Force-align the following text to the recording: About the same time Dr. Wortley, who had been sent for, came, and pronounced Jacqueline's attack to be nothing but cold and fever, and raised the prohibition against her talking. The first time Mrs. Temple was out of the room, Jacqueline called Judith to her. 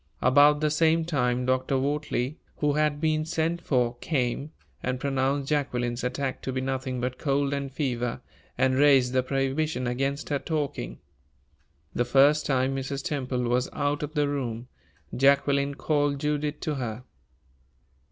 About 0.23 0.61
the 0.61 0.71
same 0.71 1.05
time 1.05 1.45
Dr. 1.45 1.75
Wortley, 1.77 2.37
who 2.57 2.73
had 2.73 2.99
been 2.99 3.23
sent 3.23 3.61
for, 3.61 3.97
came, 3.97 4.51
and 4.81 4.99
pronounced 4.99 5.49
Jacqueline's 5.49 6.03
attack 6.03 6.41
to 6.41 6.51
be 6.51 6.59
nothing 6.59 6.99
but 6.99 7.19
cold 7.19 7.53
and 7.53 7.71
fever, 7.71 8.19
and 8.57 8.73
raised 8.73 9.13
the 9.13 9.21
prohibition 9.21 9.85
against 9.85 10.29
her 10.29 10.39
talking. 10.39 10.97
The 11.93 12.03
first 12.03 12.47
time 12.47 12.75
Mrs. 12.75 13.03
Temple 13.03 13.43
was 13.43 13.69
out 13.73 14.01
of 14.01 14.15
the 14.15 14.27
room, 14.27 14.69
Jacqueline 15.15 15.75
called 15.75 16.19
Judith 16.19 16.59
to 16.61 16.73
her. 16.77 17.03